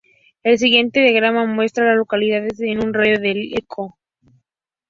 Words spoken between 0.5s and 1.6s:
siguiente diagrama